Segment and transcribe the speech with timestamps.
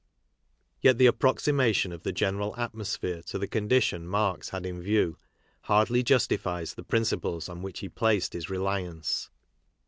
[0.81, 5.15] Yet the approximation of the general atmosphere to the condition Marx had in view
[5.65, 9.29] hardly justifies the prin ciples upon which he placed his reliance.